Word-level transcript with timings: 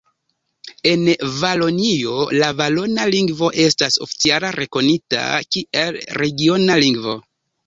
En 0.91 1.01
Valonio 1.33 2.15
la 2.43 2.49
valona 2.61 3.05
lingvo 3.17 3.51
estas 3.67 3.99
oficiala 4.07 4.51
rekonita 4.59 5.21
kiel 5.53 6.03
regiona 6.23 6.81
lingvo. 6.87 7.17